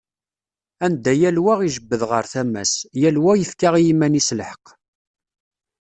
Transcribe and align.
Anda 0.85 1.13
yal 1.19 1.37
wa 1.45 1.53
ijebbed 1.67 2.01
ɣer 2.09 2.25
tama-s, 2.31 2.73
yal 3.01 3.17
wa 3.23 3.33
yefka 3.35 3.69
i 3.75 3.81
yiman-is 3.85 4.29
lḥeqq. 4.39 4.65